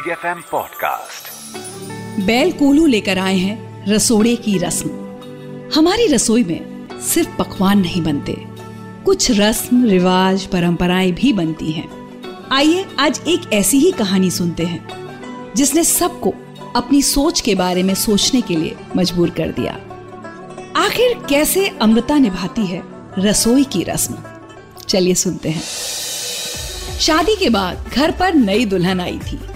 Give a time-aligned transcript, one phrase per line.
[0.00, 1.28] Big F M podcast
[2.20, 4.88] बैल कोलू लेकर आए हैं रसोड़े की रस्म।
[5.74, 8.36] हमारी रसोई में सिर्फ़ पकवान नहीं बनते,
[9.04, 11.88] कुछ रस्म, रिवाज, परंपराएँ भी बनती हैं।
[12.52, 14.88] आइए आज एक ऐसी ही कहानी सुनते हैं,
[15.56, 16.34] जिसने सबको
[16.76, 19.72] अपनी सोच के बारे में सोचने के लिए मजबूर कर दिया।
[20.76, 22.82] आखिर कैसे अमृता निभाती है
[23.18, 24.14] रसोई की रस्म?
[24.88, 25.62] चलिए सुनते हैं।
[27.00, 29.49] शादी के बाद घर पर नई दुल्हन आई थी।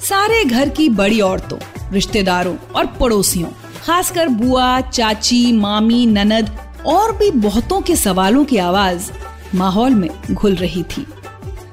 [0.00, 1.58] सारे घर की बड़ी औरतों,
[1.92, 3.48] रिश्तेदारों और पड़ोसियों,
[3.86, 9.10] खासकर बुआ, चाची, मामी, ननद और भी बहुतों के सवालों की आवाज़
[9.54, 11.06] माहौल में घुल रही थी।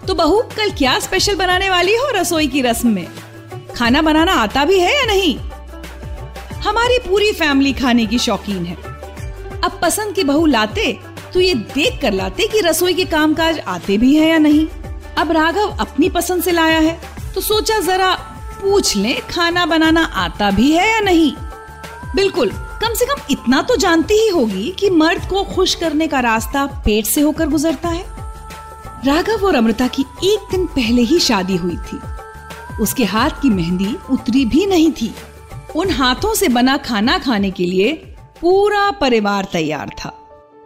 [0.07, 3.07] तो बहू, कल क्या स्पेशल बनाने वाली हो रसोई की रस्म में?
[3.75, 5.37] खाना बनाना आता भी है या नहीं?
[6.59, 8.76] हमारी पूरी फैमिली खाने की शौकीन है।
[9.63, 10.99] अब पसंद की बहू लाते
[11.34, 14.67] तो ये देख कर लाते कि रसोई के कामकाज आते भी है या नहीं।
[15.17, 18.13] अब राघव अपनी पसंद से लाया है। तो सोचा जरा
[18.62, 21.34] पूछ ले, खाना बनाना आता भी है या नहीं?
[22.15, 22.49] बिल्कुल,
[22.82, 26.65] कम से कम इतना तो जानती ही होगी कि मर्द को खुश करने का रास्ता
[26.65, 28.05] पेट से होकर गुजरता है।
[29.05, 31.99] राघव और अमृता की एक दिन पहले ही शादी हुई थी।
[32.82, 35.15] उसके हाथ की मेहंदी उतरी भी नहीं थी।
[35.76, 37.93] उन हाथों से बना खाना खाने के लिए
[38.41, 40.13] पूरा परिवार तैयार था।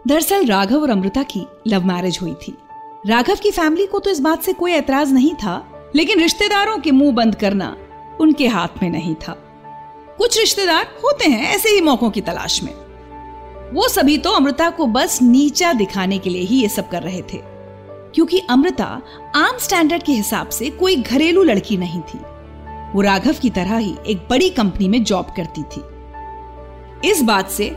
[0.06, 2.56] दरअसल राघव और अमृता की लव मैरिज हुई थी।
[3.06, 6.90] राघव की फैमिली को तो इस बात से कोई एतराज़ नहीं था लेकिन रिश्तेदारों के
[6.90, 7.76] मुँह बंद करना
[8.20, 9.32] उनके हाथ में नहीं था।
[10.18, 12.72] कुछ रिश्तेदार होते हैं ऐसे ही मौकों की तलाश में।
[13.74, 17.22] वो सभी तो अमृता को बस नीचा दिखाने के लिए ही ये सब कर रहे
[17.22, 17.38] थे।
[18.14, 19.02] क्योंकि अमृता
[19.36, 22.18] आम स्टैंडर्ड के हिसाब से कोई घरेलू लड़की नहीं थी।
[22.94, 25.82] वो राघव की तरह ही एक बड़ी कंपनी में जॉब करती थी।
[27.10, 27.76] इस बात से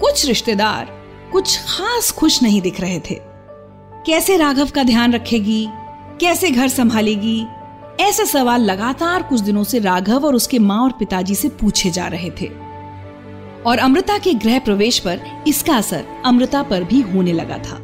[0.00, 1.00] कुछ रिश्तेदार
[1.32, 3.14] कुछ खास खुश नहीं दिख रहे थे।
[4.06, 5.68] कैसे राघव का ध्यान रखेगी?
[6.20, 7.46] कैसे घर संभालेगी?
[8.00, 12.06] ऐसे सवाल लगातार कुछ दिनों से राघव और उसके माँ और पिताजी से पूछे जा
[12.06, 12.46] रहे थे।
[13.66, 17.78] और अमृता के गृह प्रवेश पर इसका असर अमृता पर भी होने लगा था।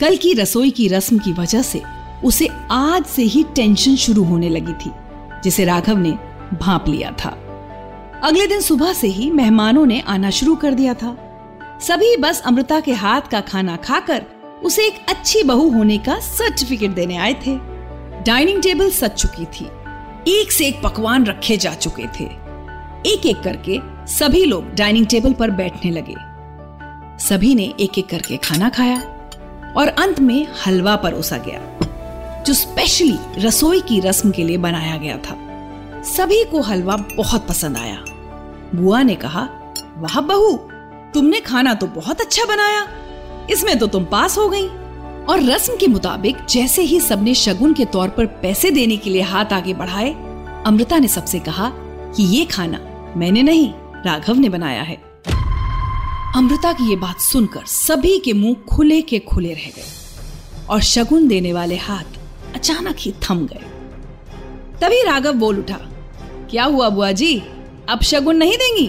[0.00, 1.82] कल की रसोई की रस्म की वजह से
[2.24, 4.90] उसे आज से ही टेंशन शुरू होने लगी थी,
[5.44, 6.10] जिसे राघव ने
[6.56, 7.30] भाप लिया था।
[8.24, 11.16] अगले दिन सुबह से ही मेहमानों ने आना शुरू कर दिया था।
[11.80, 14.24] सभी बस अमृता के हाथ का खाना खाकर
[14.64, 17.73] उसे एक अच्छी बहू होने का सर्टिफिकेट देने आए थे।
[18.26, 19.64] डाइनिंग टेबल सज चुकी थी।
[20.30, 22.24] एक से एक पकवान रखे जा चुके थे।
[23.06, 26.14] एक एक करके सभी लोग डाइनिंग टेबल पर बैठने लगे।
[27.24, 28.98] सभी ने एक एक करके खाना खाया
[29.76, 31.60] और अंत में हलवा परोसा गया,
[32.42, 35.36] जो स्पेशली रसोई की रस्म के लिए बनाया गया था।
[36.02, 38.04] सभी को हलवा बहुत पसंद आया।
[38.74, 39.48] बुआ ने कहा,
[39.96, 40.56] वाह बहू,
[41.14, 42.86] तुमने खाना तो बहुत अच्छा बनाया।
[43.50, 44.68] इसमें तो तुम पास हो गई।
[45.28, 49.22] और रस्म के मुताबिक जैसे ही सबने शगुन के तौर पर पैसे देने के लिए
[49.22, 50.10] हाथ आगे बढ़ाए,
[50.66, 51.70] अमृता ने सबसे कहा
[52.16, 52.80] कि ये खाना
[53.16, 53.68] मैंने नहीं,
[54.06, 54.96] राघव ने बनाया है।
[56.36, 61.28] अमृता की ये बात सुनकर सभी के मुँह खुले के खुले रह गए और शगुन
[61.28, 63.64] देने वाले हाथ अचानक ही थम गए।
[64.80, 65.78] तभी राघव बोल उठा,
[66.50, 67.36] क्या हुआ बुआ जी?
[67.88, 68.86] अब शगुन नहीं देंगी?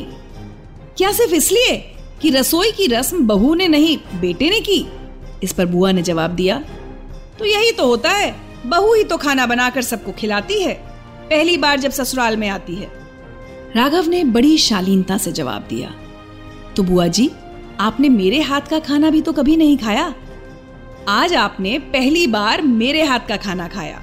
[0.98, 1.78] क्या सिर्फ़ इसलिए
[2.22, 4.86] कि रसोई की रस्म बहू ने नहीं, बेटे ने की?
[5.44, 6.58] इस पर बुआ ने जवाब दिया
[7.40, 8.36] तो यही तो होता है।
[8.66, 10.74] बहू ही तो खाना बनाकर सबको खिलाती है।
[11.30, 12.90] पहली बार जब ससुराल में आती है।
[13.76, 15.94] राघव ने बड़ी शालीनता से जवाब दिया
[16.76, 17.30] तो बुआ जी,
[17.80, 20.14] आपने मेरे हाथ का खाना भी तो कभी नहीं खाया?
[21.08, 24.02] आज आपने पहली बार मेरे हाथ का खाना खाया।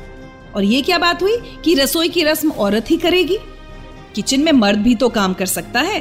[0.56, 3.38] और ये क्या बात हुई कि रसोई की रस्म औरत ही करेगी?
[4.14, 6.00] किचन में मर्द भी तो काम कर सकता है।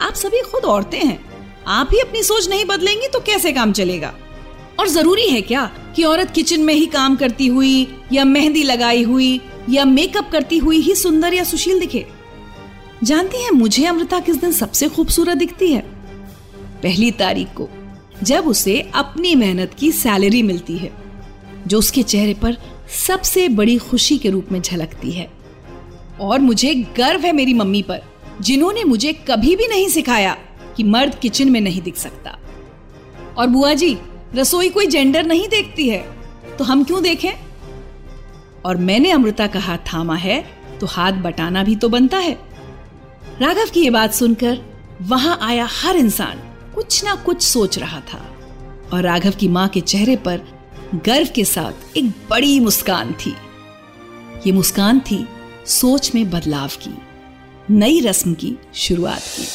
[0.00, 1.18] आप सभी खुद औरतें हैं।
[1.68, 4.14] आप ही अपनी सोच नहीं बदलेंगी तो कैसे काम चलेगा?
[4.80, 9.02] और ज़रूरी है क्या कि औरत किचन में ही काम करती हुई, या मेहंदी लगाई
[9.02, 9.40] हुई,
[9.70, 12.06] या मेकअप करती हुई ही सुंदर या सुशील दिखे?
[13.04, 15.80] जानती हैं मुझे अमृता किस दिन सबसे खूबसूरत दिखती है?
[16.82, 17.68] पहली तारीख को,
[18.22, 20.92] जब उसे अपनी मेहनत की सैलरी मिलती है,
[21.66, 22.56] जो उसके चेहरे पर
[23.06, 25.30] सबसे बड़ी खुशी के रूप में झलकती है।
[26.20, 28.02] और मुझे गर्व है मेरी मम्मी पर,
[28.40, 30.36] जिन्होंने मुझे कभी भी नहीं सिखाया
[30.76, 32.38] कि मर्द किचन में नहीं दिख सकता।
[33.38, 33.96] और बुआ जी
[34.34, 35.98] रसोई कोई जेंडर नहीं देखती है।
[36.58, 37.32] तो हम क्यों देखें?
[38.66, 40.44] और मैंने अमृता का हाथ थामा है
[40.80, 42.38] तो हाथ बटाना भी तो बनता है।
[43.40, 44.58] राघव की ये बात सुनकर
[45.02, 46.38] वहाँ आया हर इंसान।
[46.74, 48.30] कुछ ना कुछ सोच रहा था।
[48.92, 50.40] और राघव की माँ के चेहरे पर
[50.94, 53.34] गर्व के साथ एक बड़ी मुस्कान थी।
[54.46, 55.26] ये मुस्कान थी
[55.66, 56.94] सोच में बदलाव की,
[57.70, 59.46] नई रस्म की शुरुआत की।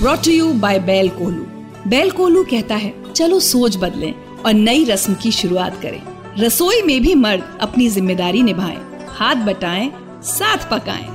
[0.00, 1.46] ब्रॉट यू बाय बैल कोहलू
[1.88, 2.90] बैल कोहलू कहता है
[3.20, 6.00] चलो सोच बदलें और नई रस्म की शुरुआत करें।
[6.38, 8.78] रसोई में भी मर्द अपनी ज़िम्मेदारी निभाएँ,
[9.08, 9.90] हाथ बटाएँ,
[10.24, 11.06] साथ पकाएँ।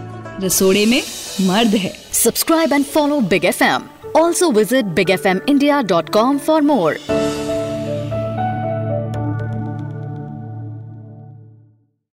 [0.44, 1.02] रसोड़े में
[1.42, 6.10] मर्द है। Subscribe and follow big F M also visit big F M India dot
[6.10, 6.98] com for more